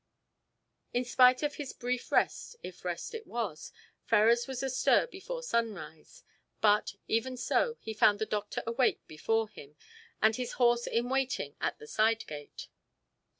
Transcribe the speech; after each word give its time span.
In 0.95 1.05
spite 1.05 1.43
of 1.43 1.57
his 1.57 1.73
brief 1.73 2.11
rest, 2.11 2.55
if 2.63 2.83
rest 2.83 3.13
it 3.13 3.27
was, 3.27 3.71
Ferrars 4.03 4.47
was 4.47 4.63
astir 4.63 5.05
before 5.05 5.43
sunrise: 5.43 6.23
but, 6.59 6.95
even 7.07 7.37
so, 7.37 7.75
he 7.79 7.93
found 7.93 8.17
the 8.17 8.25
doctor 8.25 8.63
awake 8.65 9.07
before 9.07 9.47
him, 9.47 9.75
and 10.19 10.37
his 10.37 10.53
horse 10.53 10.87
in 10.87 11.07
waiting 11.07 11.55
at 11.61 11.77
the 11.77 11.85
side 11.85 12.25
gate. 12.25 12.67